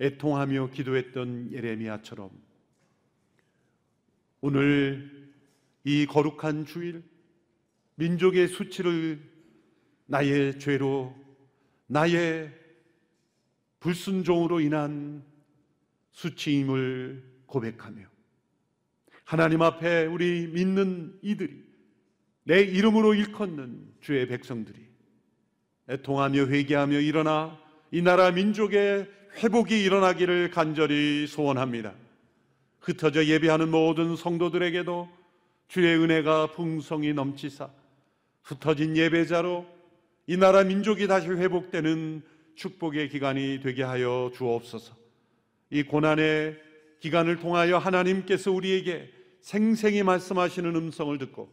애통하며 0.00 0.70
기도했던 0.70 1.50
예레미야처럼 1.50 2.30
오늘 4.42 5.34
이 5.82 6.06
거룩한 6.06 6.66
주일 6.66 7.02
민족의 7.96 8.46
수치를 8.46 9.28
나의 10.06 10.60
죄로 10.60 11.16
나의 11.88 12.56
불순종으로 13.80 14.60
인한 14.60 15.24
수치임을 16.12 17.29
고백하며 17.50 18.02
하나님 19.24 19.62
앞에 19.62 20.06
우리 20.06 20.48
믿는 20.48 21.18
이들이 21.22 21.62
내 22.44 22.62
이름으로 22.62 23.14
일컫는 23.14 23.94
주의 24.00 24.26
백성들이 24.26 24.78
애통하며 25.88 26.46
회개하며 26.46 27.00
일어나 27.00 27.58
이 27.90 28.02
나라 28.02 28.30
민족의 28.30 29.08
회복이 29.36 29.82
일어나기를 29.82 30.50
간절히 30.50 31.26
소원합니다. 31.26 31.94
흩어져 32.80 33.24
예배하는 33.26 33.70
모든 33.70 34.16
성도들에게도 34.16 35.08
주의 35.68 35.96
은혜가 35.96 36.52
풍성히 36.52 37.12
넘치사 37.12 37.68
흩어진 38.42 38.96
예배자로 38.96 39.66
이 40.26 40.36
나라 40.36 40.64
민족이 40.64 41.06
다시 41.06 41.28
회복되는 41.28 42.22
축복의 42.54 43.08
기간이 43.10 43.60
되게 43.62 43.82
하여 43.82 44.30
주옵소서. 44.34 44.94
이 45.70 45.82
고난의 45.82 46.69
기간을 47.00 47.36
통하여 47.38 47.78
하나님께서 47.78 48.52
우리에게 48.52 49.10
생생히 49.40 50.02
말씀하시는 50.02 50.74
음성을 50.76 51.16
듣고 51.18 51.50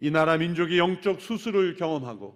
이 0.00 0.10
나라 0.10 0.36
민족이 0.36 0.78
영적 0.78 1.20
수술을 1.20 1.76
경험하고 1.76 2.34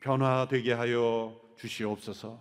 변화되게 0.00 0.72
하여 0.72 1.34
주시옵소서. 1.58 2.40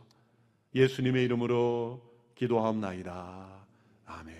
예수님의 0.74 1.24
이름으로 1.26 2.02
기도하옵나이다. 2.36 3.66
아멘. 4.06 4.36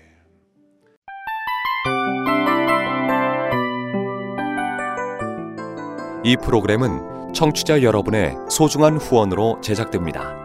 이 6.24 6.38
프로그램은 6.38 7.34
청취자 7.34 7.84
여러분의 7.84 8.36
소중한 8.50 8.98
후원으로 8.98 9.60
제작됩니다. 9.62 10.45